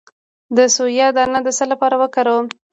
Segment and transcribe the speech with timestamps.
[0.55, 2.45] د سویا دانه د څه لپاره وکاروم؟